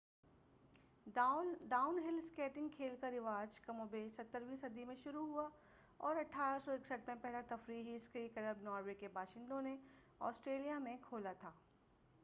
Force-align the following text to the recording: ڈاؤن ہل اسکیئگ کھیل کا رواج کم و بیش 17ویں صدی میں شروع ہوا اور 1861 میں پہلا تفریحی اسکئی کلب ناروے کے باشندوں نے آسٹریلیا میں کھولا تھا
ڈاؤن 1.07 1.99
ہل 1.99 2.17
اسکیئگ 2.17 2.67
کھیل 2.75 2.95
کا 3.01 3.11
رواج 3.11 3.59
کم 3.59 3.79
و 3.79 3.85
بیش 3.85 4.19
17ویں 4.19 4.55
صدی 4.55 4.85
میں 4.85 4.95
شروع 5.03 5.25
ہوا 5.27 5.47
اور 5.99 6.15
1861 6.15 7.07
میں 7.07 7.15
پہلا 7.21 7.41
تفریحی 7.47 7.95
اسکئی 7.95 8.27
کلب 8.29 8.63
ناروے 8.63 8.93
کے 8.93 9.07
باشندوں 9.13 9.61
نے 9.61 9.75
آسٹریلیا 10.21 10.79
میں 10.79 10.97
کھولا 11.01 11.33
تھا 11.33 11.51